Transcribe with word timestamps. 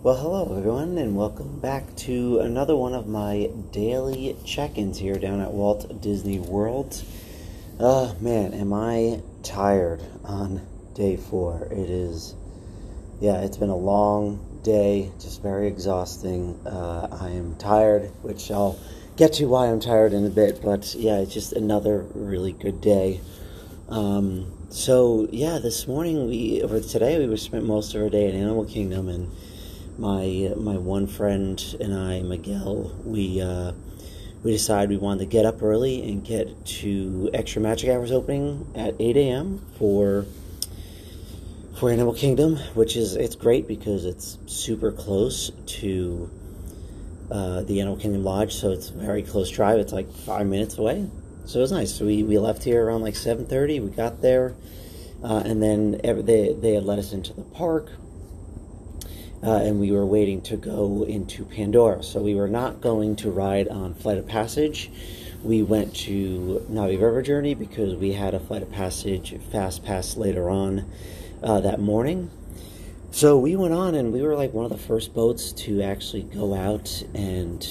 Well, 0.00 0.14
hello 0.14 0.56
everyone, 0.56 0.96
and 0.96 1.16
welcome 1.16 1.58
back 1.58 1.96
to 1.96 2.38
another 2.38 2.76
one 2.76 2.94
of 2.94 3.08
my 3.08 3.50
daily 3.72 4.36
check-ins 4.44 4.96
here 4.96 5.18
down 5.18 5.40
at 5.40 5.50
Walt 5.50 6.00
Disney 6.00 6.38
World. 6.38 7.02
Uh, 7.80 8.14
man, 8.20 8.54
am 8.54 8.72
I 8.72 9.20
tired 9.42 10.00
on 10.22 10.64
day 10.94 11.16
four. 11.16 11.66
It 11.72 11.90
is, 11.90 12.36
yeah, 13.20 13.40
it's 13.40 13.56
been 13.56 13.70
a 13.70 13.76
long 13.76 14.60
day, 14.62 15.10
just 15.18 15.42
very 15.42 15.66
exhausting. 15.66 16.64
Uh, 16.64 17.08
I 17.20 17.30
am 17.30 17.56
tired, 17.56 18.12
which 18.22 18.52
I'll 18.52 18.78
get 19.16 19.32
to 19.34 19.46
why 19.46 19.66
I'm 19.66 19.80
tired 19.80 20.12
in 20.12 20.24
a 20.24 20.30
bit, 20.30 20.62
but 20.62 20.94
yeah, 20.94 21.18
it's 21.18 21.34
just 21.34 21.54
another 21.54 22.06
really 22.14 22.52
good 22.52 22.80
day. 22.80 23.20
Um, 23.88 24.52
so 24.70 25.26
yeah, 25.32 25.58
this 25.58 25.88
morning 25.88 26.28
we, 26.28 26.62
or 26.62 26.78
today 26.78 27.26
we 27.26 27.36
spent 27.36 27.64
most 27.64 27.96
of 27.96 28.02
our 28.02 28.08
day 28.08 28.28
in 28.28 28.36
Animal 28.36 28.64
Kingdom 28.64 29.08
and 29.08 29.32
my 29.98 30.52
my 30.56 30.76
one 30.76 31.06
friend 31.06 31.62
and 31.80 31.92
I, 31.92 32.22
Miguel, 32.22 32.94
we 33.04 33.40
uh, 33.40 33.72
we 34.42 34.52
decided 34.52 34.90
we 34.90 34.96
wanted 34.96 35.20
to 35.20 35.26
get 35.26 35.44
up 35.44 35.62
early 35.62 36.08
and 36.08 36.24
get 36.24 36.64
to 36.64 37.28
Extra 37.34 37.60
Magic 37.60 37.90
Hours 37.90 38.12
opening 38.12 38.70
at 38.76 38.94
8 39.00 39.16
a.m. 39.16 39.66
for 39.76 40.24
for 41.78 41.90
Animal 41.90 42.14
Kingdom, 42.14 42.56
which 42.74 42.96
is 42.96 43.16
it's 43.16 43.34
great 43.34 43.66
because 43.66 44.04
it's 44.04 44.38
super 44.46 44.92
close 44.92 45.50
to 45.66 46.30
uh, 47.30 47.62
the 47.62 47.80
Animal 47.80 47.98
Kingdom 47.98 48.22
Lodge, 48.22 48.54
so 48.54 48.70
it's 48.70 48.88
very 48.90 49.22
close 49.22 49.50
drive. 49.50 49.80
It's 49.80 49.92
like 49.92 50.10
five 50.12 50.46
minutes 50.46 50.78
away, 50.78 51.08
so 51.44 51.58
it 51.58 51.62
was 51.62 51.72
nice. 51.72 51.92
So 51.92 52.06
we, 52.06 52.22
we 52.22 52.38
left 52.38 52.62
here 52.62 52.86
around 52.86 53.02
like 53.02 53.14
7:30. 53.14 53.82
We 53.82 53.90
got 53.90 54.22
there, 54.22 54.54
uh, 55.24 55.42
and 55.44 55.60
then 55.60 56.00
every, 56.04 56.22
they 56.22 56.52
they 56.52 56.74
had 56.74 56.84
let 56.84 57.00
us 57.00 57.12
into 57.12 57.32
the 57.32 57.42
park 57.42 57.90
uh, 59.42 59.56
and 59.56 59.80
we 59.80 59.92
were 59.92 60.06
waiting 60.06 60.40
to 60.42 60.56
go 60.56 61.04
into 61.04 61.44
Pandora. 61.44 62.02
So 62.02 62.20
we 62.20 62.34
were 62.34 62.48
not 62.48 62.80
going 62.80 63.16
to 63.16 63.30
ride 63.30 63.68
on 63.68 63.94
Flight 63.94 64.18
of 64.18 64.26
Passage. 64.26 64.90
We 65.42 65.62
went 65.62 65.94
to 65.96 66.66
Na'vi 66.70 67.00
River 67.00 67.22
Journey 67.22 67.54
because 67.54 67.94
we 67.94 68.12
had 68.12 68.34
a 68.34 68.40
Flight 68.40 68.62
of 68.62 68.72
Passage 68.72 69.38
Fast 69.52 69.84
Pass 69.84 70.16
later 70.16 70.50
on 70.50 70.90
uh, 71.42 71.60
that 71.60 71.80
morning. 71.80 72.30
So 73.10 73.38
we 73.38 73.56
went 73.56 73.72
on, 73.72 73.94
and 73.94 74.12
we 74.12 74.20
were 74.22 74.34
like 74.34 74.52
one 74.52 74.64
of 74.64 74.70
the 74.70 74.78
first 74.78 75.14
boats 75.14 75.52
to 75.52 75.82
actually 75.82 76.24
go 76.24 76.54
out 76.54 77.02
and 77.14 77.64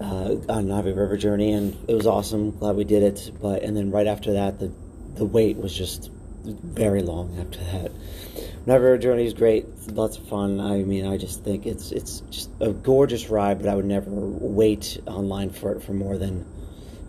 uh, 0.00 0.36
on 0.48 0.66
Na'vi 0.66 0.96
River 0.96 1.16
Journey, 1.16 1.52
and 1.52 1.76
it 1.88 1.94
was 1.94 2.06
awesome. 2.06 2.56
Glad 2.58 2.76
we 2.76 2.84
did 2.84 3.02
it. 3.02 3.32
But 3.42 3.62
and 3.62 3.76
then 3.76 3.90
right 3.90 4.06
after 4.06 4.32
that, 4.34 4.58
the 4.58 4.72
the 5.16 5.24
wait 5.24 5.56
was 5.56 5.76
just 5.76 6.10
very 6.44 7.02
long 7.02 7.38
after 7.38 7.58
that. 7.58 7.92
Na'vi 8.66 8.98
Journey 8.98 9.26
is 9.26 9.34
great. 9.34 9.66
lots 9.92 10.16
of 10.16 10.26
fun. 10.26 10.58
I 10.58 10.82
mean, 10.84 11.06
I 11.06 11.18
just 11.18 11.44
think 11.44 11.66
it's 11.66 11.92
it's 11.92 12.20
just 12.30 12.48
a 12.60 12.72
gorgeous 12.72 13.28
ride, 13.28 13.60
but 13.60 13.68
I 13.68 13.74
would 13.74 13.84
never 13.84 14.10
wait 14.10 14.98
online 15.06 15.50
for 15.50 15.72
it 15.72 15.82
for 15.82 15.92
more 15.92 16.16
than 16.16 16.46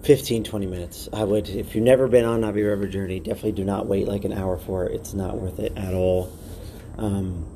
15, 0.04 0.44
20 0.44 0.66
minutes. 0.66 1.08
I 1.14 1.24
would, 1.24 1.48
if 1.48 1.74
you've 1.74 1.86
never 1.86 2.10
been 2.10 2.26
on 2.26 2.42
Na'vi 2.42 2.68
River 2.68 2.88
Journey, 2.88 3.20
definitely 3.20 3.54
do 3.54 3.64
not 3.64 3.88
wait 3.88 4.06
like 4.06 4.26
an 4.26 4.34
hour 4.34 4.58
for 4.58 4.86
it. 4.86 4.96
It's 4.96 5.14
not 5.14 5.38
worth 5.38 5.60
it 5.60 5.78
at 5.78 5.94
all. 5.94 6.32
Um, 6.98 7.48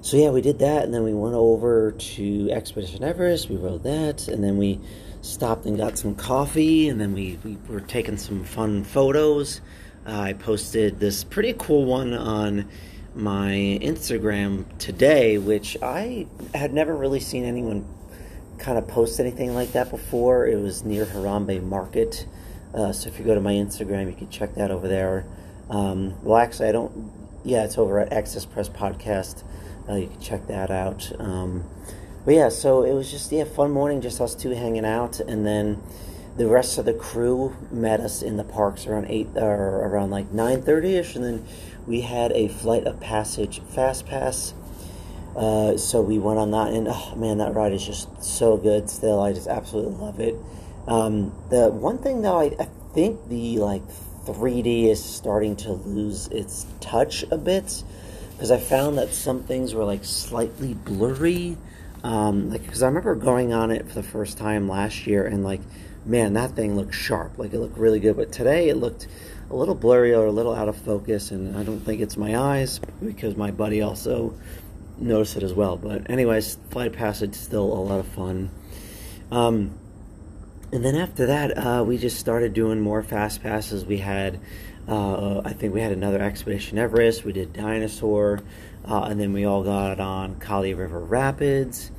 so 0.00 0.16
yeah, 0.16 0.30
we 0.30 0.40
did 0.40 0.60
that, 0.60 0.84
and 0.84 0.94
then 0.94 1.04
we 1.04 1.12
went 1.12 1.34
over 1.34 1.92
to 1.92 2.50
Expedition 2.50 3.04
Everest. 3.04 3.50
We 3.50 3.56
rode 3.56 3.82
that, 3.82 4.26
and 4.26 4.42
then 4.42 4.56
we 4.56 4.80
stopped 5.20 5.66
and 5.66 5.76
got 5.76 5.98
some 5.98 6.14
coffee, 6.14 6.88
and 6.88 6.98
then 6.98 7.12
we, 7.12 7.38
we 7.44 7.58
were 7.68 7.80
taking 7.80 8.16
some 8.16 8.42
fun 8.42 8.84
photos. 8.84 9.60
I 10.06 10.32
posted 10.32 10.98
this 10.98 11.24
pretty 11.24 11.54
cool 11.58 11.84
one 11.84 12.14
on 12.14 12.68
my 13.14 13.78
Instagram 13.82 14.64
today, 14.78 15.38
which 15.38 15.76
I 15.82 16.26
had 16.54 16.72
never 16.72 16.96
really 16.96 17.20
seen 17.20 17.44
anyone 17.44 17.86
kind 18.58 18.78
of 18.78 18.88
post 18.88 19.20
anything 19.20 19.54
like 19.54 19.72
that 19.72 19.90
before. 19.90 20.46
It 20.46 20.56
was 20.56 20.84
near 20.84 21.04
Harambe 21.04 21.62
Market. 21.62 22.26
Uh, 22.74 22.92
so 22.92 23.08
if 23.08 23.18
you 23.18 23.24
go 23.24 23.34
to 23.34 23.40
my 23.40 23.52
Instagram, 23.52 24.06
you 24.06 24.16
can 24.16 24.30
check 24.30 24.54
that 24.54 24.70
over 24.70 24.88
there. 24.88 25.26
Um, 25.68 26.14
well, 26.22 26.38
actually, 26.38 26.68
I 26.68 26.72
don't. 26.72 27.12
Yeah, 27.44 27.64
it's 27.64 27.78
over 27.78 27.98
at 28.00 28.12
Access 28.12 28.44
Press 28.44 28.68
Podcast. 28.68 29.44
Uh, 29.88 29.94
you 29.94 30.08
can 30.08 30.20
check 30.20 30.46
that 30.46 30.70
out. 30.70 31.10
Um, 31.18 31.64
but 32.24 32.34
yeah, 32.34 32.48
so 32.48 32.84
it 32.84 32.92
was 32.92 33.10
just 33.10 33.32
yeah, 33.32 33.44
fun 33.44 33.70
morning, 33.70 34.00
just 34.00 34.20
us 34.20 34.34
two 34.34 34.50
hanging 34.50 34.84
out, 34.84 35.20
and 35.20 35.46
then 35.46 35.82
the 36.36 36.46
rest 36.46 36.78
of 36.78 36.84
the 36.84 36.94
crew 36.94 37.56
met 37.70 38.00
us 38.00 38.22
in 38.22 38.36
the 38.36 38.44
parks 38.44 38.86
around 38.86 39.06
eight 39.06 39.28
or 39.34 39.84
around 39.84 40.10
like 40.10 40.30
nine 40.32 40.62
thirty 40.62 40.96
ish, 40.96 41.16
and 41.16 41.24
then 41.24 41.46
we 41.86 42.02
had 42.02 42.32
a 42.32 42.48
flight 42.48 42.84
of 42.84 43.00
passage 43.00 43.60
fast 43.62 44.06
pass. 44.06 44.54
Uh, 45.36 45.76
so 45.76 46.00
we 46.00 46.18
went 46.18 46.38
on 46.38 46.50
that, 46.50 46.72
and 46.72 46.88
oh 46.88 47.14
man, 47.16 47.38
that 47.38 47.54
ride 47.54 47.72
is 47.72 47.84
just 47.84 48.22
so 48.22 48.56
good. 48.56 48.90
Still, 48.90 49.20
I 49.20 49.32
just 49.32 49.48
absolutely 49.48 49.94
love 49.94 50.20
it. 50.20 50.34
Um, 50.86 51.32
the 51.50 51.68
one 51.68 51.98
thing 51.98 52.22
though, 52.22 52.38
I, 52.38 52.52
I 52.58 52.68
think 52.94 53.28
the 53.28 53.58
like 53.58 53.82
3D 54.26 54.88
is 54.88 55.02
starting 55.02 55.56
to 55.56 55.72
lose 55.72 56.26
its 56.28 56.66
touch 56.80 57.24
a 57.30 57.38
bit 57.38 57.82
because 58.32 58.50
I 58.50 58.58
found 58.58 58.98
that 58.98 59.12
some 59.12 59.42
things 59.42 59.74
were 59.74 59.84
like 59.84 60.04
slightly 60.04 60.74
blurry. 60.74 61.56
Um, 62.02 62.50
like 62.50 62.62
because 62.62 62.82
I 62.82 62.86
remember 62.86 63.14
going 63.14 63.52
on 63.52 63.70
it 63.70 63.86
for 63.86 63.94
the 63.94 64.02
first 64.02 64.38
time 64.38 64.68
last 64.68 65.06
year 65.06 65.26
and 65.26 65.44
like 65.44 65.60
man, 66.04 66.34
that 66.34 66.52
thing 66.52 66.76
looked 66.76 66.94
sharp. 66.94 67.38
Like 67.38 67.52
it 67.52 67.58
looked 67.58 67.78
really 67.78 68.00
good. 68.00 68.16
But 68.16 68.32
today 68.32 68.68
it 68.68 68.76
looked 68.76 69.06
a 69.50 69.54
little 69.56 69.74
blurry 69.74 70.14
or 70.14 70.26
a 70.26 70.32
little 70.32 70.54
out 70.54 70.68
of 70.68 70.76
focus. 70.76 71.30
And 71.30 71.56
I 71.56 71.62
don't 71.62 71.80
think 71.80 72.00
it's 72.00 72.16
my 72.16 72.36
eyes 72.36 72.80
because 73.04 73.36
my 73.36 73.50
buddy 73.50 73.82
also 73.82 74.34
noticed 74.98 75.36
it 75.36 75.42
as 75.42 75.52
well. 75.52 75.76
But, 75.76 76.10
anyways, 76.10 76.58
Flight 76.70 76.92
Passage 76.92 77.34
still 77.34 77.64
a 77.64 77.80
lot 77.80 78.00
of 78.00 78.06
fun. 78.08 78.50
Um, 79.30 79.78
and 80.72 80.84
then 80.84 80.94
after 80.94 81.26
that, 81.26 81.56
uh, 81.58 81.84
we 81.84 81.98
just 81.98 82.18
started 82.18 82.54
doing 82.54 82.80
more 82.80 83.02
fast 83.02 83.42
passes. 83.42 83.84
We 83.84 83.98
had, 83.98 84.38
uh, 84.86 85.40
I 85.44 85.52
think 85.52 85.74
we 85.74 85.80
had 85.80 85.92
another 85.92 86.20
Expedition 86.20 86.78
Everest. 86.78 87.24
We 87.24 87.32
did 87.32 87.52
Dinosaur. 87.52 88.40
Uh, 88.84 89.02
and 89.02 89.20
then 89.20 89.32
we 89.32 89.44
all 89.44 89.62
got 89.62 90.00
on 90.00 90.36
Kali 90.36 90.74
River 90.74 91.00
Rapids. 91.00 91.90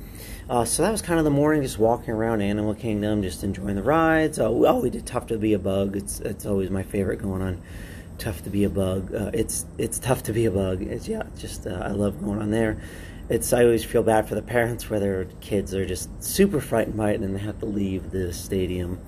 Uh, 0.50 0.64
so 0.64 0.82
that 0.82 0.90
was 0.90 1.02
kind 1.02 1.18
of 1.18 1.24
the 1.24 1.30
morning, 1.30 1.62
just 1.62 1.78
walking 1.78 2.10
around 2.10 2.42
Animal 2.42 2.74
Kingdom, 2.74 3.22
just 3.22 3.44
enjoying 3.44 3.76
the 3.76 3.82
rides. 3.82 4.38
Oh, 4.38 4.66
oh 4.66 4.80
we 4.80 4.90
did 4.90 5.06
Tough 5.06 5.28
to 5.28 5.38
Be 5.38 5.52
a 5.52 5.58
Bug. 5.58 5.96
It's 5.96 6.20
it's 6.20 6.44
always 6.46 6.68
my 6.68 6.82
favorite 6.82 7.22
going 7.22 7.42
on. 7.42 7.62
Tough 8.18 8.42
to 8.44 8.50
Be 8.50 8.64
a 8.64 8.70
Bug. 8.70 9.14
Uh, 9.14 9.30
it's 9.32 9.64
it's 9.78 9.98
tough 9.98 10.24
to 10.24 10.32
be 10.32 10.46
a 10.46 10.50
bug. 10.50 10.82
It's 10.82 11.08
yeah, 11.08 11.22
just 11.38 11.66
uh, 11.66 11.80
I 11.82 11.90
love 11.90 12.22
going 12.22 12.40
on 12.40 12.50
there. 12.50 12.80
It's 13.28 13.52
I 13.52 13.62
always 13.62 13.84
feel 13.84 14.02
bad 14.02 14.28
for 14.28 14.34
the 14.34 14.42
parents 14.42 14.90
where 14.90 14.98
their 14.98 15.24
kids 15.40 15.74
are 15.74 15.86
just 15.86 16.22
super 16.22 16.60
frightened 16.60 16.96
by 16.96 17.12
it 17.12 17.20
and 17.20 17.34
they 17.34 17.40
have 17.40 17.60
to 17.60 17.66
leave 17.66 18.10
the 18.10 18.32
stadium 18.32 18.98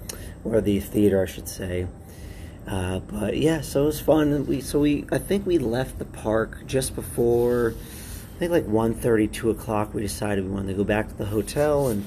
or 0.45 0.61
the 0.61 0.81
theater, 0.81 1.22
I 1.22 1.27
should 1.27 1.49
say. 1.49 1.89
Uh, 2.66 3.01
but 3.01 3.37
yeah, 3.37 3.61
so 3.61 3.83
it 3.83 3.87
was 3.87 4.01
fun. 4.01 4.47
We 4.47 4.61
so 4.61 4.78
we 4.81 5.05
I 5.11 5.19
think 5.19 5.47
we 5.47 5.59
left 5.59 5.99
the 5.99 6.05
park 6.05 6.66
just 6.66 6.95
before 6.95 7.75
I 8.34 8.37
think 8.37 8.50
like 8.50 8.67
1.30, 8.67 9.33
2 9.33 9.50
o'clock, 9.50 9.95
we 9.95 10.03
decided 10.03 10.45
we 10.45 10.50
wanted 10.50 10.72
to 10.72 10.75
go 10.75 10.83
back 10.83 11.06
to 11.06 11.15
the 11.15 11.25
hotel 11.25 11.87
and 11.87 12.05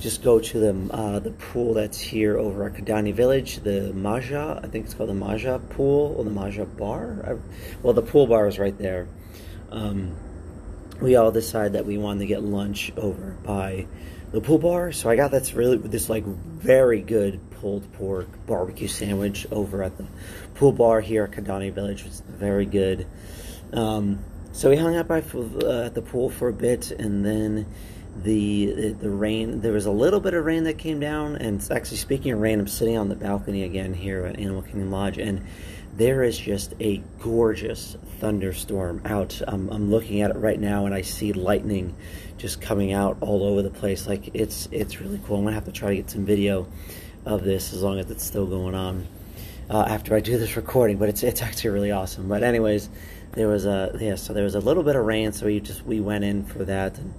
just 0.00 0.24
go 0.24 0.40
to 0.40 0.58
the 0.58 0.94
uh, 0.94 1.18
the 1.20 1.30
pool 1.30 1.74
that's 1.74 2.00
here 2.00 2.36
over 2.38 2.64
at 2.64 2.72
Kidani 2.72 3.14
Village, 3.14 3.58
the 3.58 3.92
Maji, 3.94 4.64
I 4.64 4.66
think 4.66 4.86
it's 4.86 4.94
called 4.94 5.10
the 5.10 5.14
Maji 5.14 5.68
pool 5.70 6.16
or 6.16 6.24
the 6.24 6.30
Maji 6.30 6.64
bar. 6.76 7.24
I, 7.24 7.36
well, 7.82 7.92
the 7.92 8.02
pool 8.02 8.26
bar 8.26 8.48
is 8.48 8.58
right 8.58 8.76
there. 8.78 9.06
Um, 9.70 10.16
we 11.00 11.14
all 11.16 11.30
decided 11.30 11.74
that 11.74 11.86
we 11.86 11.98
wanted 11.98 12.20
to 12.20 12.26
get 12.26 12.42
lunch 12.42 12.92
over 12.96 13.36
by 13.44 13.86
the 14.32 14.40
pool 14.40 14.58
bar, 14.58 14.90
so 14.90 15.08
I 15.08 15.16
got 15.16 15.30
this 15.30 15.52
really 15.52 15.76
this 15.76 16.08
like 16.08 16.24
very 16.24 17.00
good 17.00 17.38
pulled 17.60 17.92
pork 17.92 18.26
barbecue 18.46 18.88
sandwich 18.88 19.46
over 19.52 19.82
at 19.84 19.96
the 19.98 20.06
pool 20.54 20.72
bar 20.72 21.00
here 21.00 21.24
at 21.24 21.30
Kidani 21.30 21.72
Village. 21.72 22.06
It's 22.06 22.20
very 22.20 22.66
good. 22.66 23.06
Um, 23.72 24.24
so 24.52 24.70
we 24.70 24.76
hung 24.76 24.96
out 24.96 25.08
by 25.08 25.18
uh, 25.18 25.88
the 25.88 26.02
pool 26.04 26.28
for 26.28 26.48
a 26.48 26.52
bit, 26.52 26.90
and 26.90 27.24
then 27.24 27.66
the 28.22 28.92
the 28.92 29.10
rain. 29.10 29.60
There 29.60 29.72
was 29.72 29.86
a 29.86 29.90
little 29.90 30.20
bit 30.20 30.34
of 30.34 30.44
rain 30.44 30.64
that 30.64 30.78
came 30.78 31.00
down, 31.00 31.36
and 31.36 31.66
actually 31.70 31.98
speaking 31.98 32.32
of 32.32 32.40
rain, 32.40 32.58
I'm 32.58 32.66
sitting 32.66 32.96
on 32.96 33.08
the 33.08 33.14
balcony 33.14 33.62
again 33.62 33.94
here 33.94 34.24
at 34.26 34.38
Animal 34.38 34.62
Kingdom 34.62 34.90
Lodge, 34.90 35.18
and 35.18 35.46
there 35.96 36.22
is 36.22 36.38
just 36.38 36.74
a 36.80 37.02
gorgeous 37.20 37.96
thunderstorm 38.18 39.02
out. 39.04 39.40
I'm, 39.46 39.68
I'm 39.70 39.90
looking 39.90 40.20
at 40.20 40.30
it 40.30 40.36
right 40.36 40.58
now, 40.58 40.86
and 40.86 40.94
I 40.94 41.02
see 41.02 41.32
lightning 41.32 41.94
just 42.36 42.60
coming 42.60 42.92
out 42.92 43.18
all 43.20 43.44
over 43.44 43.62
the 43.62 43.70
place. 43.70 44.06
Like 44.06 44.30
it's 44.34 44.68
it's 44.72 45.00
really 45.00 45.20
cool. 45.26 45.38
I'm 45.38 45.44
gonna 45.44 45.54
have 45.54 45.66
to 45.66 45.72
try 45.72 45.90
to 45.90 45.96
get 45.96 46.10
some 46.10 46.24
video 46.24 46.66
of 47.24 47.44
this 47.44 47.72
as 47.72 47.82
long 47.82 47.98
as 47.98 48.10
it's 48.10 48.24
still 48.24 48.46
going 48.46 48.74
on 48.74 49.06
uh, 49.68 49.84
after 49.86 50.16
I 50.16 50.20
do 50.20 50.38
this 50.38 50.56
recording. 50.56 50.98
But 50.98 51.08
it's 51.08 51.22
it's 51.22 51.40
actually 51.42 51.70
really 51.70 51.92
awesome. 51.92 52.28
But 52.28 52.42
anyways 52.42 52.88
there 53.32 53.48
was 53.48 53.66
a 53.66 53.96
yeah, 54.00 54.16
so 54.16 54.32
there 54.32 54.44
was 54.44 54.54
a 54.54 54.60
little 54.60 54.82
bit 54.82 54.96
of 54.96 55.04
rain, 55.04 55.32
so 55.32 55.46
we 55.46 55.60
just 55.60 55.84
we 55.84 56.00
went 56.00 56.24
in 56.24 56.44
for 56.44 56.64
that, 56.64 56.98
and, 56.98 57.14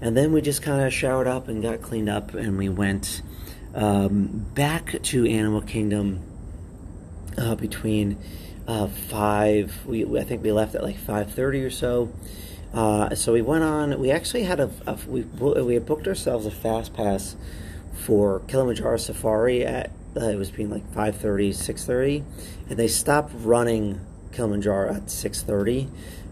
and 0.00 0.16
then 0.16 0.32
we 0.32 0.40
just 0.40 0.62
kind 0.62 0.84
of 0.84 0.92
showered 0.92 1.26
up 1.26 1.48
and 1.48 1.62
got 1.62 1.82
cleaned 1.82 2.08
up, 2.08 2.34
and 2.34 2.56
we 2.56 2.68
went 2.68 3.22
um, 3.74 4.46
back 4.54 5.02
to 5.02 5.26
Animal 5.26 5.60
Kingdom 5.62 6.22
uh, 7.36 7.54
between 7.54 8.18
uh, 8.66 8.86
five. 8.86 9.84
We 9.86 10.18
I 10.18 10.24
think 10.24 10.42
we 10.42 10.52
left 10.52 10.74
at 10.74 10.82
like 10.82 10.98
five 10.98 11.32
thirty 11.32 11.62
or 11.62 11.70
so. 11.70 12.12
Uh, 12.72 13.14
so 13.14 13.32
we 13.32 13.42
went 13.42 13.64
on. 13.64 13.98
We 13.98 14.10
actually 14.10 14.44
had 14.44 14.60
a, 14.60 14.70
a 14.86 14.96
we 15.06 15.22
we 15.22 15.74
had 15.74 15.86
booked 15.86 16.06
ourselves 16.06 16.46
a 16.46 16.50
fast 16.50 16.94
pass 16.94 17.36
for 17.94 18.40
Kilimanjaro 18.40 18.98
Safari 18.98 19.64
at 19.64 19.90
uh, 20.16 20.24
it 20.24 20.36
was 20.36 20.50
being 20.50 20.70
like 20.70 20.90
5.30 20.92 21.50
6.30 21.50 22.24
and 22.70 22.78
they 22.78 22.88
stopped 22.88 23.32
running 23.34 24.00
Kilimanjaro 24.32 24.94
at 24.94 25.06
6.30 25.06 25.88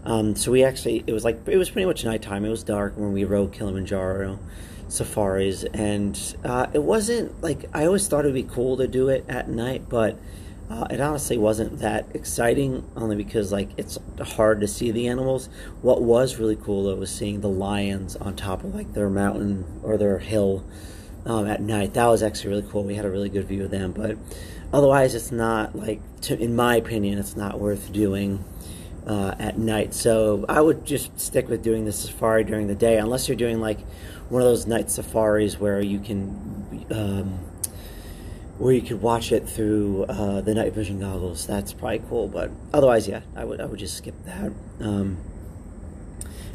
um, 0.07 0.37
so 0.37 0.53
we 0.53 0.63
actually 0.63 1.03
it 1.05 1.11
was 1.11 1.25
like 1.25 1.37
it 1.47 1.57
was 1.57 1.69
pretty 1.69 1.85
much 1.85 2.05
nighttime. 2.05 2.45
It 2.45 2.49
was 2.49 2.63
dark 2.63 2.93
when 2.95 3.11
we 3.11 3.25
rode 3.25 3.51
Kilimanjaro 3.51 4.39
safaris. 4.87 5.65
And 5.65 6.17
uh, 6.45 6.67
it 6.73 6.81
wasn't 6.81 7.41
like 7.41 7.65
I 7.73 7.85
always 7.85 8.07
thought 8.07 8.23
it 8.23 8.29
would 8.29 8.33
be 8.33 8.43
cool 8.43 8.77
to 8.77 8.87
do 8.87 9.09
it 9.09 9.25
at 9.27 9.49
night 9.49 9.89
but 9.89 10.17
uh, 10.69 10.85
it 10.89 10.99
honestly 10.99 11.37
wasn't 11.37 11.79
that 11.79 12.05
exciting, 12.13 12.89
only 12.97 13.15
because 13.15 13.51
like 13.51 13.69
it's 13.77 13.97
hard 14.21 14.61
to 14.61 14.67
see 14.67 14.91
the 14.91 15.07
animals. 15.07 15.49
What 15.81 16.01
was 16.01 16.37
really 16.37 16.57
cool 16.57 16.85
though 16.85 16.95
was 16.95 17.11
seeing 17.13 17.41
the 17.41 17.49
lions 17.49 18.15
on 18.15 18.35
top 18.35 18.63
of 18.63 18.75
like 18.75 18.93
their 18.93 19.09
mountain 19.09 19.65
or 19.83 19.97
their 19.97 20.19
hill 20.19 20.65
um, 21.27 21.45
at 21.45 21.61
night. 21.61 21.93
That 21.93 22.07
was 22.07 22.23
actually 22.23 22.49
really 22.49 22.67
cool. 22.71 22.83
We 22.83 22.95
had 22.95 23.05
a 23.05 23.11
really 23.11 23.29
good 23.29 23.45
view 23.45 23.65
of 23.65 23.71
them, 23.71 23.91
but 23.91 24.17
otherwise, 24.73 25.13
it's 25.13 25.31
not 25.31 25.75
like, 25.75 26.01
to, 26.21 26.39
in 26.39 26.55
my 26.55 26.77
opinion, 26.77 27.19
it's 27.19 27.37
not 27.37 27.59
worth 27.59 27.91
doing. 27.93 28.43
Uh, 29.05 29.33
at 29.39 29.57
night, 29.57 29.93
so 29.93 30.43
I 30.49 30.59
would 30.59 30.83
just 30.83 31.17
stick 31.17 31.47
with 31.47 31.63
doing 31.63 31.85
the 31.85 31.93
safari 31.93 32.43
during 32.43 32.67
the 32.67 32.75
day, 32.75 32.97
unless 32.97 33.29
you're 33.29 33.37
doing 33.37 33.61
like 33.61 33.79
one 34.27 34.41
of 34.41 34.45
those 34.49 34.67
night 34.67 34.91
safaris 34.91 35.57
where 35.57 35.79
you 35.79 35.99
can 36.01 36.85
um, 36.91 37.39
where 38.57 38.73
you 38.73 38.81
could 38.81 39.01
watch 39.01 39.31
it 39.31 39.47
through 39.47 40.03
uh, 40.09 40.41
the 40.41 40.53
night 40.53 40.73
vision 40.73 40.99
goggles. 40.99 41.47
That's 41.47 41.71
probably 41.71 42.01
cool, 42.09 42.27
but 42.27 42.51
otherwise, 42.73 43.07
yeah, 43.07 43.21
I 43.33 43.45
would 43.45 43.61
I 43.61 43.65
would 43.65 43.79
just 43.79 43.95
skip 43.95 44.15
that. 44.25 44.51
Um, 44.81 45.17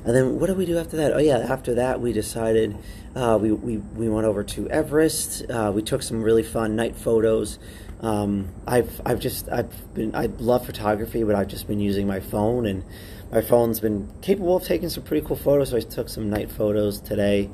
and 0.04 0.14
then 0.14 0.38
what 0.40 0.48
did 0.48 0.56
we 0.56 0.66
do 0.66 0.78
after 0.78 0.96
that? 0.96 1.12
Oh 1.12 1.18
yeah, 1.18 1.38
after 1.38 1.74
that 1.74 2.00
we 2.00 2.12
decided 2.12 2.76
uh, 3.14 3.38
we, 3.40 3.52
we 3.52 3.76
we 3.78 4.08
went 4.08 4.26
over 4.26 4.42
to 4.42 4.68
Everest. 4.70 5.48
Uh, 5.50 5.72
we 5.74 5.82
took 5.82 6.02
some 6.02 6.22
really 6.22 6.42
fun 6.42 6.76
night 6.76 6.96
photos. 6.96 7.58
Um, 8.00 8.48
I've 8.66 9.00
I've 9.06 9.20
just 9.20 9.48
I've 9.48 9.94
been 9.94 10.14
I 10.14 10.26
love 10.26 10.66
photography, 10.66 11.22
but 11.22 11.34
I've 11.34 11.48
just 11.48 11.68
been 11.68 11.80
using 11.80 12.06
my 12.06 12.20
phone, 12.20 12.66
and 12.66 12.84
my 13.30 13.40
phone's 13.40 13.80
been 13.80 14.12
capable 14.22 14.56
of 14.56 14.64
taking 14.64 14.88
some 14.88 15.04
pretty 15.04 15.26
cool 15.26 15.36
photos. 15.36 15.70
So 15.70 15.76
I 15.76 15.80
took 15.80 16.08
some 16.08 16.28
night 16.30 16.50
photos 16.50 17.00
today. 17.00 17.50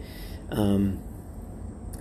Um, 0.51 1.03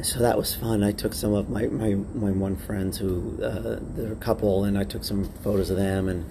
so 0.02 0.20
that 0.20 0.38
was 0.38 0.54
fun. 0.54 0.84
I 0.84 0.92
took 0.92 1.14
some 1.14 1.34
of 1.34 1.50
my, 1.50 1.66
my, 1.68 1.96
my 1.96 2.30
one 2.30 2.56
friends 2.56 3.00
who 3.00 3.42
uh, 3.42 3.80
they're 3.96 4.14
a 4.14 4.16
couple, 4.18 4.64
and 4.64 4.78
I 4.78 4.84
took 4.84 5.04
some 5.04 5.26
photos 5.44 5.70
of 5.70 5.78
them. 5.78 6.08
And 6.08 6.26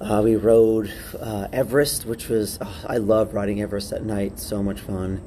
uh, 0.00 0.20
we 0.22 0.36
rode 0.36 0.92
uh, 1.18 1.48
Everest, 1.52 2.06
which 2.06 2.28
was 2.28 2.58
oh, 2.60 2.84
I 2.86 2.98
love 2.98 3.34
riding 3.34 3.60
Everest 3.60 3.92
at 3.92 4.04
night. 4.04 4.38
So 4.38 4.62
much 4.62 4.80
fun. 4.80 5.26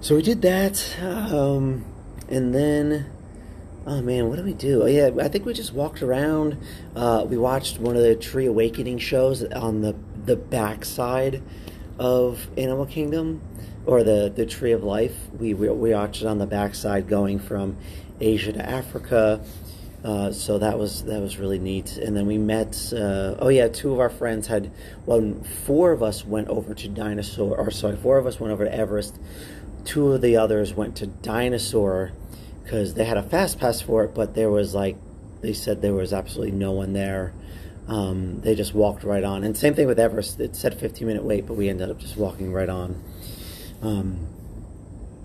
So 0.00 0.16
we 0.16 0.22
did 0.22 0.42
that, 0.42 0.96
um, 1.00 1.84
and 2.28 2.54
then 2.54 3.06
oh 3.86 4.02
man, 4.02 4.28
what 4.28 4.36
did 4.36 4.44
we 4.44 4.54
do? 4.54 4.82
Oh 4.82 4.86
yeah, 4.86 5.10
I 5.20 5.28
think 5.28 5.46
we 5.46 5.54
just 5.54 5.72
walked 5.72 6.02
around. 6.02 6.58
Uh, 6.94 7.24
we 7.28 7.36
watched 7.36 7.78
one 7.78 7.96
of 7.96 8.02
the 8.02 8.16
Tree 8.16 8.46
Awakening 8.46 8.98
shows 8.98 9.44
on 9.44 9.80
the 9.80 9.94
the 10.24 10.36
backside 10.36 11.42
of 11.98 12.48
Animal 12.56 12.86
Kingdom 12.86 13.40
or 13.86 14.02
the, 14.02 14.32
the 14.34 14.46
Tree 14.46 14.72
of 14.72 14.84
Life. 14.84 15.16
We, 15.38 15.54
we, 15.54 15.68
we 15.68 15.92
watched 15.92 16.22
it 16.22 16.26
on 16.26 16.38
the 16.38 16.46
backside 16.46 17.08
going 17.08 17.38
from 17.38 17.76
Asia 18.20 18.52
to 18.52 18.68
Africa. 18.68 19.44
Uh, 20.04 20.32
so 20.32 20.58
that 20.58 20.78
was 20.78 21.04
that 21.04 21.20
was 21.20 21.38
really 21.38 21.58
neat. 21.58 21.96
And 21.96 22.16
then 22.16 22.26
we 22.26 22.38
met. 22.38 22.92
Uh, 22.92 23.36
oh 23.38 23.48
yeah, 23.48 23.68
two 23.68 23.92
of 23.92 24.00
our 24.00 24.10
friends 24.10 24.48
had. 24.48 24.70
Well, 25.06 25.34
four 25.64 25.92
of 25.92 26.02
us 26.02 26.24
went 26.24 26.48
over 26.48 26.74
to 26.74 26.88
Dinosaur. 26.88 27.56
Or 27.56 27.70
sorry, 27.70 27.96
four 27.96 28.18
of 28.18 28.26
us 28.26 28.40
went 28.40 28.52
over 28.52 28.64
to 28.64 28.74
Everest. 28.74 29.18
Two 29.84 30.12
of 30.12 30.20
the 30.20 30.36
others 30.36 30.74
went 30.74 30.96
to 30.96 31.06
Dinosaur 31.06 32.12
because 32.62 32.94
they 32.94 33.04
had 33.04 33.16
a 33.16 33.22
fast 33.22 33.58
pass 33.58 33.80
for 33.80 34.04
it, 34.04 34.14
but 34.14 34.34
there 34.34 34.50
was 34.50 34.74
like 34.74 34.96
they 35.40 35.52
said 35.52 35.82
there 35.82 35.94
was 35.94 36.12
absolutely 36.12 36.56
no 36.56 36.72
one 36.72 36.92
there. 36.92 37.32
Um, 37.88 38.40
they 38.40 38.54
just 38.54 38.74
walked 38.74 39.04
right 39.04 39.24
on. 39.24 39.42
And 39.44 39.56
same 39.56 39.74
thing 39.74 39.86
with 39.86 39.98
Everest. 39.98 40.40
It 40.40 40.54
said 40.54 40.74
15 40.78 41.06
minute 41.06 41.24
wait, 41.24 41.46
but 41.46 41.54
we 41.54 41.68
ended 41.68 41.90
up 41.90 41.98
just 41.98 42.16
walking 42.16 42.52
right 42.52 42.68
on. 42.68 43.02
Um, 43.82 44.28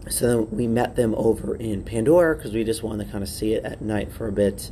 so 0.09 0.27
then 0.27 0.51
we 0.51 0.67
met 0.67 0.95
them 0.95 1.13
over 1.15 1.55
in 1.55 1.83
Pandora 1.83 2.35
because 2.35 2.53
we 2.53 2.63
just 2.63 2.83
wanted 2.83 3.05
to 3.05 3.11
kind 3.11 3.23
of 3.23 3.29
see 3.29 3.53
it 3.53 3.63
at 3.63 3.81
night 3.81 4.11
for 4.11 4.27
a 4.27 4.31
bit. 4.31 4.71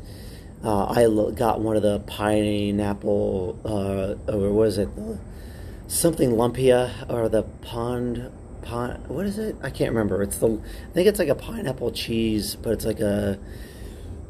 Uh, 0.64 0.86
I 0.86 1.32
got 1.34 1.62
one 1.62 1.76
of 1.76 1.84
the 1.84 2.00
pineapple, 2.00 3.60
uh, 3.66 4.32
or 4.32 4.52
was 4.52 4.78
it 4.78 4.90
something 5.88 6.32
lumpia 6.32 7.10
or 7.10 7.30
the 7.30 7.44
pond 7.44 8.32
pond? 8.62 9.08
What 9.08 9.26
is 9.26 9.38
it? 9.38 9.56
I 9.62 9.70
can't 9.70 9.92
remember. 9.92 10.22
It's 10.24 10.38
the 10.38 10.50
I 10.50 10.94
think 10.94 11.08
it's 11.08 11.20
like 11.20 11.30
a 11.30 11.36
pineapple 11.36 11.92
cheese, 11.92 12.56
but 12.56 12.74
it's 12.74 12.86
like 12.86 13.00
a 13.00 13.40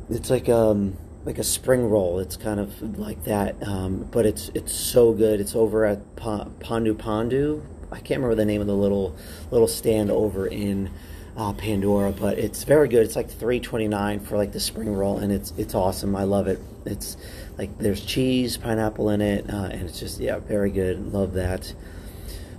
it's 0.10 0.30
like 0.30 0.50
um 0.50 0.98
like 1.26 1.40
a 1.40 1.44
spring 1.44 1.90
roll. 1.90 2.20
It's 2.20 2.38
kind 2.38 2.60
of 2.60 3.00
like 3.00 3.24
that, 3.24 3.56
um, 3.68 4.08
but 4.12 4.26
it's 4.26 4.52
it's 4.54 4.74
so 4.74 5.14
good. 5.14 5.40
It's 5.40 5.56
over 5.56 5.86
at 5.86 6.16
Pongu 6.16 6.94
Pongu 6.94 7.64
I 7.92 7.98
can't 7.98 8.22
remember 8.22 8.36
the 8.36 8.46
name 8.46 8.62
of 8.62 8.68
the 8.68 8.76
little 8.76 9.16
little 9.52 9.68
stand 9.68 10.12
over 10.12 10.48
in 10.48 10.90
uh, 11.38 11.54
Pandora, 11.54 12.12
but 12.12 12.38
it's 12.38 12.64
very 12.64 12.88
good. 12.88 13.04
It's 13.04 13.16
like 13.16 13.30
three 13.30 13.60
twenty 13.60 13.88
nine 13.88 14.20
for 14.20 14.38
like 14.38 14.52
the 14.52 14.60
spring 14.60 14.94
roll, 14.94 15.18
and 15.18 15.32
it's 15.32 15.54
it's 15.58 15.76
awesome. 15.76 16.16
I 16.16 16.24
love 16.24 16.48
it. 16.48 16.60
It's 16.86 17.18
like 17.58 17.78
there's 17.78 18.04
cheese, 18.04 18.58
pineapple 18.58 19.10
in 19.10 19.22
it, 19.22 19.50
uh, 19.50 19.70
and 19.72 19.90
it's 19.90 20.00
just 20.00 20.20
yeah, 20.20 20.40
very 20.40 20.72
good. 20.72 21.14
Love 21.14 21.34
that. 21.34 21.74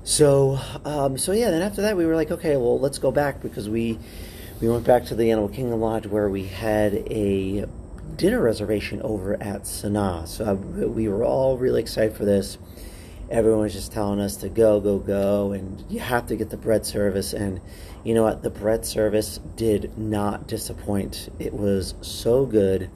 So 0.05 0.58
um, 0.84 1.19
so 1.19 1.32
yeah, 1.32 1.50
then 1.50 1.62
after 1.62 1.82
that 1.82 1.96
we 1.96 2.06
were 2.06 2.17
like, 2.17 2.31
okay, 2.31 2.56
well 2.56 2.78
let's 2.78 2.99
go 2.99 3.11
back 3.11 3.43
because 3.43 3.69
we 3.69 3.99
we 4.61 4.69
went 4.69 4.84
back 4.84 5.06
to 5.06 5.14
the 5.14 5.31
Animal 5.31 5.49
Kingdom 5.49 5.81
Lodge 5.81 6.06
where 6.06 6.28
we 6.28 6.44
had 6.44 6.94
a 6.94 7.67
dinner 8.17 8.40
reservation 8.40 9.02
over 9.02 9.34
at 9.34 9.62
Sanaa. 9.62 10.26
So 10.28 10.44
uh, 10.44 10.55
we 10.55 11.08
were 11.08 11.25
all 11.25 11.58
really 11.58 11.81
excited 11.81 12.17
for 12.17 12.25
this 12.25 12.58
everyone 13.31 13.62
was 13.62 13.73
just 13.73 13.93
telling 13.93 14.20
us 14.20 14.37
to 14.37 14.49
go, 14.49 14.81
go, 14.81 14.99
go, 14.99 15.52
and 15.52 15.84
you 15.88 16.00
have 16.00 16.26
to 16.26 16.37
get 16.37 16.50
the 16.50 16.56
bread 16.56 16.87
service. 16.87 17.32
And 17.32 17.61
you 18.05 18.14
know 18.14 18.23
what? 18.23 18.43
The 18.43 18.50
bread 18.50 18.87
service 18.87 19.40
did 19.56 19.96
not 19.99 20.46
disappoint. 20.46 21.28
It 21.38 21.52
was 21.52 21.94
so 22.00 22.46
good, 22.46 22.90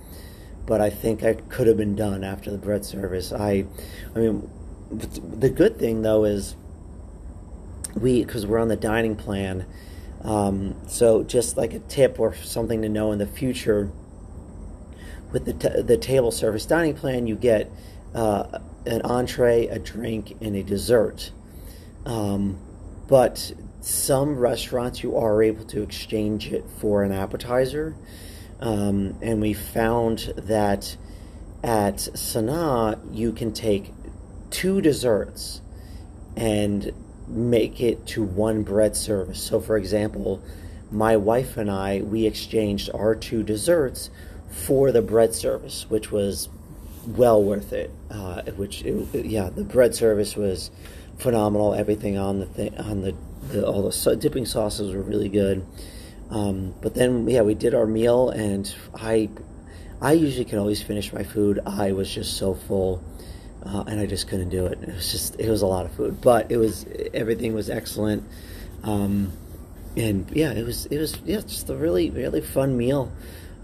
but 0.67 0.81
I 0.81 0.91
think 0.91 1.25
I 1.25 1.35
could 1.35 1.67
have 1.67 1.77
been 1.77 1.97
done 1.97 2.23
after 2.23 2.51
the 2.51 2.59
bread 2.59 2.85
service. 2.85 3.33
I, 3.33 3.67
I 4.15 4.19
mean, 4.19 4.49
the 4.91 5.51
good 5.51 5.79
thing 5.79 6.03
though 6.03 6.25
is 6.25 6.57
we 7.97 8.25
because 8.25 8.47
we're 8.47 8.59
on 8.59 8.69
the 8.69 8.77
dining 8.77 9.17
plan. 9.17 9.67
Um, 10.23 10.77
so 10.87 11.23
just 11.23 11.57
like 11.57 11.73
a 11.73 11.79
tip 11.79 12.21
or 12.21 12.35
something 12.35 12.83
to 12.83 12.89
know 12.89 13.11
in 13.13 13.19
the 13.19 13.27
future, 13.27 13.91
with 15.33 15.45
the 15.45 15.53
t- 15.53 15.83
the 15.83 15.97
table 15.97 16.31
service 16.31 16.67
dining 16.67 16.95
plan, 16.95 17.27
you 17.27 17.37
get 17.37 17.71
uh, 18.15 18.59
an 18.87 19.03
entree, 19.03 19.67
a 19.67 19.79
drink, 19.79 20.37
and 20.41 20.57
a 20.57 20.63
dessert. 20.63 21.31
Um, 22.07 22.59
but 23.09 23.53
some 23.81 24.39
restaurants 24.39 25.03
you 25.03 25.17
are 25.17 25.43
able 25.43 25.65
to 25.65 25.83
exchange 25.83 26.53
it 26.53 26.65
for 26.79 27.03
an 27.03 27.13
appetizer. 27.13 27.97
Um, 28.61 29.17
and 29.23 29.41
we 29.41 29.55
found 29.55 30.33
that 30.37 30.97
at 31.63 31.97
Sanaa 31.97 32.99
you 33.13 33.33
can 33.33 33.53
take 33.53 33.93
two 34.51 34.81
desserts 34.81 35.61
and 36.37 36.93
make 37.27 37.81
it 37.81 38.07
to 38.07 38.23
one 38.23 38.63
bread 38.63 38.97
service. 38.97 39.43
So, 39.43 39.61
for 39.61 39.77
example, 39.77 40.43
my 40.91 41.17
wife 41.17 41.57
and 41.57 41.71
I 41.71 42.01
we 42.01 42.27
exchanged 42.27 42.91
our 42.93 43.15
two 43.15 43.43
desserts 43.43 44.11
for 44.49 44.91
the 44.91 45.03
bread 45.03 45.35
service, 45.35 45.89
which 45.89 46.11
was 46.11 46.49
well 47.07 47.43
worth 47.43 47.73
it. 47.73 47.91
Uh, 48.11 48.43
which 48.57 48.83
it, 48.83 49.27
yeah, 49.27 49.51
the 49.51 49.65
bread 49.65 49.95
service 49.95 50.37
was 50.37 50.71
phenomenal. 51.19 51.75
Everything 51.75 52.19
on 52.19 52.41
the 52.41 52.47
thing 52.47 52.77
on 52.79 53.03
the, 53.03 53.15
the 53.49 53.67
all 53.67 53.83
the 53.83 53.93
so, 53.93 54.15
dipping 54.15 54.47
sauces 54.47 54.95
were 54.95 55.03
really 55.03 55.29
good. 55.29 55.65
Um, 56.31 56.75
but 56.81 56.95
then 56.95 57.29
yeah, 57.29 57.43
we 57.43 57.55
did 57.55 57.75
our 57.75 57.87
meal, 57.87 58.31
and 58.31 58.73
I 58.95 59.29
I 60.01 60.13
usually 60.13 60.45
can 60.45 60.59
always 60.59 60.83
finish 60.83 61.13
my 61.13 61.23
food. 61.23 61.61
I 61.67 61.93
was 61.93 62.13
just 62.13 62.37
so 62.37 62.55
full. 62.55 63.03
Uh, 63.63 63.85
and 63.87 64.01
I 64.01 64.07
just 64.07 64.27
couldn't 64.27 64.49
do 64.49 64.65
it. 64.65 64.79
It 64.81 64.95
was 64.95 65.13
just 65.13 65.39
it 65.39 65.51
was 65.51 65.61
a 65.61 65.67
lot 65.67 65.85
of 65.85 65.93
food, 65.93 66.23
but 66.23 66.51
it 66.51 66.57
was 66.57 66.87
everything 67.13 67.53
was 67.53 67.69
excellent, 67.69 68.25
um, 68.85 69.35
and 69.99 70.31
yeah, 70.35 70.53
it 70.53 70.65
was 70.65 70.87
it 70.87 70.97
was 70.97 71.19
yeah 71.27 71.43
just 71.43 71.69
a 71.69 71.77
really 71.77 72.09
really 72.09 72.41
fun 72.41 72.79
meal. 72.79 73.13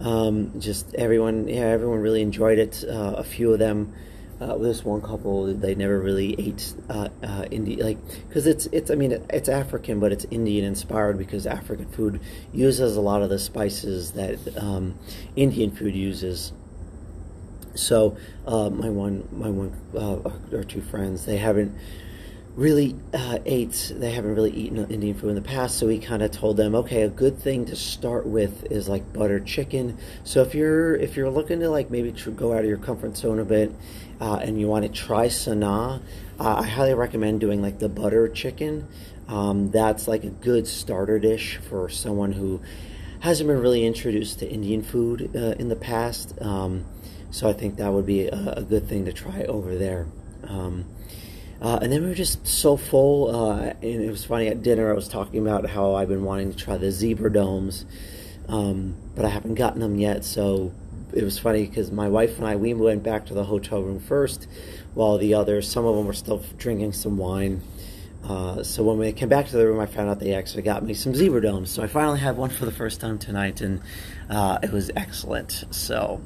Um, 0.00 0.60
just 0.60 0.94
everyone, 0.94 1.48
yeah, 1.48 1.60
everyone 1.60 2.00
really 2.00 2.22
enjoyed 2.22 2.58
it. 2.58 2.84
Uh, 2.86 3.14
a 3.16 3.24
few 3.24 3.52
of 3.52 3.58
them, 3.58 3.94
uh, 4.40 4.58
this 4.58 4.84
one 4.84 5.00
couple, 5.00 5.54
they 5.54 5.74
never 5.74 5.98
really 5.98 6.34
ate 6.38 6.74
uh, 6.90 7.08
uh 7.22 7.46
Indian, 7.50 7.80
like 7.80 7.98
because 8.28 8.46
it's 8.46 8.66
it's. 8.66 8.90
I 8.90 8.94
mean, 8.94 9.12
it's 9.30 9.48
African, 9.48 9.98
but 9.98 10.12
it's 10.12 10.26
Indian 10.30 10.66
inspired 10.66 11.16
because 11.16 11.46
African 11.46 11.86
food 11.86 12.20
uses 12.52 12.96
a 12.96 13.00
lot 13.00 13.22
of 13.22 13.30
the 13.30 13.38
spices 13.38 14.12
that 14.12 14.38
um, 14.58 14.98
Indian 15.36 15.70
food 15.70 15.94
uses. 15.94 16.52
So 17.74 18.16
uh, 18.46 18.68
my 18.68 18.90
one, 18.90 19.26
my 19.32 19.48
one, 19.48 19.74
uh, 19.94 20.56
our 20.56 20.64
two 20.64 20.82
friends, 20.82 21.24
they 21.24 21.38
haven't 21.38 21.74
really 22.56 22.96
uh, 23.12 23.38
ate. 23.44 23.92
They 23.94 24.10
haven't 24.10 24.34
really 24.34 24.50
eaten 24.50 24.78
Indian 24.90 25.14
food 25.14 25.28
in 25.28 25.34
the 25.34 25.42
past, 25.42 25.78
so 25.78 25.86
we 25.86 25.98
kind 25.98 26.22
of 26.22 26.30
told 26.30 26.56
them, 26.56 26.74
okay, 26.74 27.02
a 27.02 27.08
good 27.08 27.38
thing 27.38 27.66
to 27.66 27.76
start 27.76 28.26
with 28.26 28.70
is 28.72 28.88
like 28.88 29.12
butter 29.12 29.38
chicken. 29.38 29.98
So 30.24 30.40
if 30.40 30.54
you're 30.54 30.96
if 30.96 31.16
you're 31.16 31.30
looking 31.30 31.60
to 31.60 31.70
like 31.70 31.90
maybe 31.90 32.12
tr- 32.12 32.30
go 32.30 32.52
out 32.52 32.60
of 32.60 32.66
your 32.66 32.78
comfort 32.78 33.16
zone 33.16 33.38
a 33.38 33.44
bit, 33.44 33.72
uh, 34.20 34.36
and 34.42 34.58
you 34.58 34.66
want 34.66 34.86
to 34.86 34.90
try 34.90 35.26
Sanaa, 35.26 36.00
uh, 36.40 36.56
I 36.56 36.66
highly 36.66 36.94
recommend 36.94 37.40
doing 37.40 37.62
like 37.62 37.78
the 37.78 37.88
butter 37.88 38.28
chicken. 38.28 38.88
Um, 39.28 39.70
that's 39.70 40.08
like 40.08 40.24
a 40.24 40.30
good 40.30 40.66
starter 40.66 41.18
dish 41.18 41.58
for 41.58 41.88
someone 41.88 42.32
who 42.32 42.62
hasn't 43.20 43.48
been 43.48 43.60
really 43.60 43.84
introduced 43.84 44.38
to 44.38 44.48
Indian 44.48 44.82
food 44.82 45.30
uh, 45.34 45.54
in 45.58 45.68
the 45.68 45.76
past. 45.76 46.40
Um, 46.40 46.84
so 47.30 47.48
I 47.48 47.52
think 47.52 47.76
that 47.76 47.92
would 47.92 48.06
be 48.06 48.28
a, 48.28 48.54
a, 48.58 48.62
good 48.62 48.88
thing 48.88 49.04
to 49.06 49.12
try 49.12 49.42
over 49.42 49.76
there. 49.76 50.06
Um, 50.46 50.84
uh, 51.60 51.78
and 51.80 51.90
then 51.90 52.02
we 52.02 52.08
were 52.08 52.14
just 52.14 52.46
so 52.46 52.76
full, 52.76 53.34
uh, 53.34 53.60
and 53.60 54.02
it 54.02 54.10
was 54.10 54.24
funny 54.24 54.48
at 54.48 54.62
dinner. 54.62 54.90
I 54.90 54.94
was 54.94 55.08
talking 55.08 55.40
about 55.40 55.68
how 55.70 55.94
I've 55.94 56.08
been 56.08 56.24
wanting 56.24 56.52
to 56.52 56.56
try 56.56 56.76
the 56.76 56.90
zebra 56.90 57.32
domes, 57.32 57.86
um, 58.48 58.94
but 59.14 59.24
I 59.24 59.28
haven't 59.28 59.54
gotten 59.54 59.80
them 59.80 59.98
yet. 59.98 60.24
So 60.24 60.72
it 61.14 61.24
was 61.24 61.38
funny 61.38 61.66
because 61.66 61.90
my 61.90 62.08
wife 62.08 62.36
and 62.36 62.46
I 62.46 62.56
we 62.56 62.74
went 62.74 63.02
back 63.02 63.26
to 63.26 63.34
the 63.34 63.44
hotel 63.44 63.82
room 63.82 64.00
first, 64.00 64.46
while 64.92 65.16
the 65.16 65.32
others, 65.34 65.70
some 65.70 65.86
of 65.86 65.96
them 65.96 66.06
were 66.06 66.12
still 66.12 66.42
drinking 66.58 66.92
some 66.92 67.16
wine. 67.16 67.62
Uh, 68.22 68.62
so 68.62 68.82
when 68.82 68.98
we 68.98 69.12
came 69.12 69.28
back 69.28 69.46
to 69.46 69.56
the 69.56 69.66
room, 69.66 69.80
I 69.80 69.86
found 69.86 70.10
out 70.10 70.18
they 70.18 70.34
actually 70.34 70.62
got 70.62 70.82
me 70.84 70.92
some 70.92 71.14
zebra 71.14 71.40
domes. 71.40 71.70
So 71.70 71.82
I 71.82 71.86
finally 71.86 72.18
had 72.18 72.36
one 72.36 72.50
for 72.50 72.66
the 72.66 72.72
first 72.72 73.00
time 73.00 73.18
tonight, 73.18 73.62
and 73.62 73.80
uh, 74.28 74.58
it 74.62 74.72
was 74.72 74.90
excellent. 74.94 75.64
So. 75.70 76.20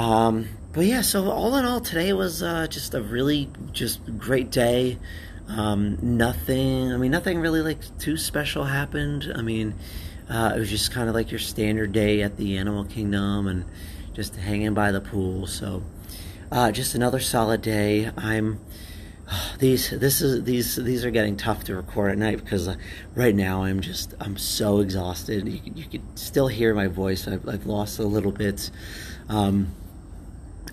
Um, 0.00 0.48
but 0.72 0.86
yeah, 0.86 1.02
so 1.02 1.30
all 1.30 1.56
in 1.56 1.66
all, 1.66 1.80
today 1.80 2.14
was 2.14 2.42
uh, 2.42 2.66
just 2.68 2.94
a 2.94 3.02
really 3.02 3.50
just 3.72 4.00
great 4.18 4.50
day. 4.50 4.98
Um, 5.46 5.98
nothing, 6.00 6.90
I 6.90 6.96
mean, 6.96 7.10
nothing 7.10 7.38
really 7.38 7.60
like 7.60 7.98
too 7.98 8.16
special 8.16 8.64
happened. 8.64 9.30
I 9.36 9.42
mean, 9.42 9.74
uh, 10.30 10.54
it 10.56 10.58
was 10.58 10.70
just 10.70 10.90
kind 10.90 11.10
of 11.10 11.14
like 11.14 11.30
your 11.30 11.38
standard 11.38 11.92
day 11.92 12.22
at 12.22 12.38
the 12.38 12.56
Animal 12.56 12.86
Kingdom 12.86 13.46
and 13.46 13.66
just 14.14 14.36
hanging 14.36 14.72
by 14.72 14.90
the 14.90 15.02
pool. 15.02 15.46
So, 15.46 15.82
uh, 16.50 16.72
just 16.72 16.94
another 16.94 17.20
solid 17.20 17.60
day. 17.60 18.10
I'm 18.16 18.58
these 19.58 19.90
this 19.90 20.22
is 20.22 20.44
these 20.44 20.76
these 20.76 21.04
are 21.04 21.10
getting 21.10 21.36
tough 21.36 21.64
to 21.64 21.76
record 21.76 22.12
at 22.12 22.16
night 22.16 22.42
because 22.42 22.68
uh, 22.68 22.76
right 23.14 23.34
now 23.34 23.64
I'm 23.64 23.82
just 23.82 24.14
I'm 24.18 24.38
so 24.38 24.78
exhausted. 24.78 25.46
You, 25.46 25.60
you 25.74 25.84
could 25.84 26.18
still 26.18 26.48
hear 26.48 26.74
my 26.74 26.86
voice. 26.86 27.28
I've, 27.28 27.46
I've 27.46 27.66
lost 27.66 27.98
a 27.98 28.04
little 28.04 28.32
bit. 28.32 28.70
Um, 29.28 29.74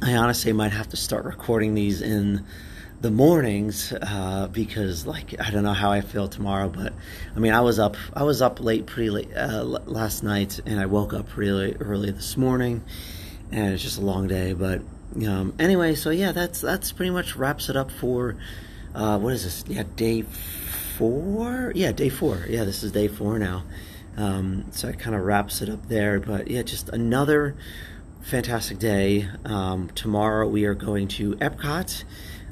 I 0.02 0.16
honestly 0.16 0.54
might 0.54 0.72
have 0.72 0.90
to 0.90 0.98
start 0.98 1.26
recording 1.26 1.74
these 1.74 2.02
in 2.02 2.46
the 3.02 3.12
mornings 3.12 3.94
uh, 3.94 4.48
because 4.52 5.06
like 5.06 5.40
I 5.40 5.52
don't 5.52 5.64
know 5.64 5.74
how 5.74 5.92
I 5.92 6.02
feel 6.02 6.28
tomorrow 6.28 6.70
but 6.70 6.94
I 7.36 7.40
mean 7.40 7.54
I 7.54 7.62
was 7.62 7.80
up 7.80 7.96
I 8.14 8.24
was 8.24 8.42
up 8.42 8.60
late 8.60 8.86
pretty 8.86 9.10
late 9.10 9.36
uh, 9.36 9.64
last 9.64 10.24
night 10.24 10.60
and 10.66 10.80
I 10.80 10.88
woke 10.88 11.14
up 11.14 11.38
really 11.38 11.76
early 11.76 12.12
this 12.12 12.38
morning 12.38 12.84
and 13.52 13.74
it's 13.74 13.84
just 13.84 14.00
a 14.00 14.02
long 14.02 14.28
day 14.28 14.54
but 14.54 14.82
um, 15.26 15.54
anyway 15.60 15.94
so 15.94 16.10
yeah 16.10 16.32
that's 16.32 16.62
that's 16.62 16.92
pretty 16.92 17.12
much 17.12 17.36
wraps 17.36 17.70
it 17.70 17.76
up 17.76 17.92
for 17.92 18.36
uh, 18.98 19.20
what 19.20 19.34
is 19.34 19.44
this? 19.44 19.64
Yeah 19.68 19.84
day 19.96 20.24
four? 20.24 21.72
Yeah 21.76 21.92
day 21.92 22.10
four. 22.10 22.46
Yeah 22.50 22.64
this 22.64 22.82
is 22.82 22.92
day 22.92 23.08
four 23.08 23.38
now. 23.38 23.64
Um, 24.16 24.66
so 24.72 24.88
it 24.88 24.98
kind 24.98 25.16
of 25.16 25.22
wraps 25.22 25.62
it 25.62 25.70
up 25.70 25.88
there 25.88 26.20
but 26.20 26.48
yeah 26.48 26.64
just 26.64 26.90
another 26.90 27.56
fantastic 28.28 28.78
day. 28.78 29.26
Um, 29.46 29.90
tomorrow 29.96 30.50
we 30.50 30.66
are 30.66 30.74
going 30.74 31.08
to 31.08 31.36
Epcot. 31.36 32.04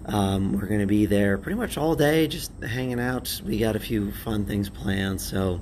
Um, 0.05 0.53
we're 0.53 0.67
going 0.67 0.79
to 0.79 0.85
be 0.85 1.05
there 1.05 1.37
pretty 1.37 1.57
much 1.57 1.77
all 1.77 1.95
day, 1.95 2.27
just 2.27 2.51
hanging 2.63 2.99
out. 2.99 3.41
We 3.45 3.59
got 3.59 3.75
a 3.75 3.79
few 3.79 4.13
fun 4.13 4.45
things 4.45 4.69
planned. 4.69 5.19
So, 5.19 5.59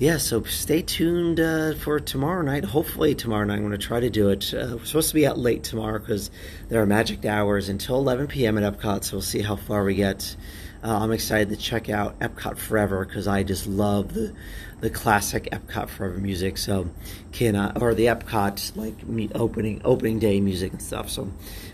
yeah, 0.00 0.16
so 0.16 0.42
stay 0.42 0.82
tuned 0.82 1.38
uh, 1.38 1.74
for 1.74 2.00
tomorrow 2.00 2.42
night. 2.42 2.64
Hopefully, 2.64 3.14
tomorrow 3.14 3.44
night 3.44 3.58
I'm 3.58 3.60
going 3.60 3.70
to 3.70 3.78
try 3.78 4.00
to 4.00 4.10
do 4.10 4.30
it. 4.30 4.52
Uh, 4.52 4.76
we're 4.76 4.84
supposed 4.84 5.10
to 5.10 5.14
be 5.14 5.24
out 5.24 5.38
late 5.38 5.62
tomorrow 5.62 6.00
because 6.00 6.32
there 6.68 6.82
are 6.82 6.86
magic 6.86 7.24
hours 7.24 7.68
until 7.68 7.98
11 7.98 8.26
p.m. 8.26 8.58
at 8.58 8.72
Epcot, 8.72 9.04
so 9.04 9.18
we'll 9.18 9.22
see 9.22 9.42
how 9.42 9.54
far 9.54 9.84
we 9.84 9.94
get. 9.94 10.34
Uh, 10.82 10.98
I'm 10.98 11.12
excited 11.12 11.48
to 11.48 11.56
check 11.56 11.88
out 11.88 12.18
Epcot 12.20 12.56
Forever 12.56 13.04
because 13.04 13.26
I 13.26 13.42
just 13.42 13.66
love 13.66 14.14
the 14.14 14.32
the 14.80 14.90
classic 14.90 15.48
Epcot 15.50 15.88
Forever 15.88 16.18
music. 16.18 16.56
So 16.56 16.88
can 17.32 17.56
I, 17.56 17.72
or 17.72 17.94
the 17.94 18.06
Epcot 18.06 18.76
like 18.76 18.94
opening 19.34 19.80
opening 19.84 20.18
day 20.18 20.40
music 20.40 20.72
and 20.72 20.82
stuff. 20.82 21.10
So 21.10 21.32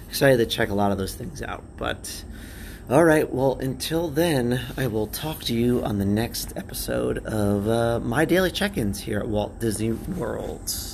excited 0.09 0.39
to 0.39 0.47
check 0.47 0.71
a 0.71 0.75
lot 0.75 0.91
of 0.91 0.99
those 0.99 1.15
things 1.15 1.43
out. 1.43 1.65
But 1.77 2.25
all 2.89 3.05
right, 3.05 3.31
well 3.31 3.57
until 3.61 4.09
then, 4.09 4.61
I 4.77 4.87
will 4.87 5.07
talk 5.07 5.43
to 5.45 5.55
you 5.55 5.83
on 5.83 5.99
the 5.99 6.05
next 6.05 6.55
episode 6.57 7.19
of 7.27 7.69
uh, 7.69 8.01
my 8.01 8.25
daily 8.25 8.51
check-ins 8.51 9.01
here 9.01 9.21
at 9.21 9.29
Walt 9.29 9.59
Disney 9.61 9.93
World. 9.93 10.94